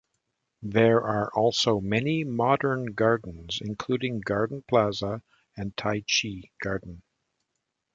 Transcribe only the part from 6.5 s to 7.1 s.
Garden.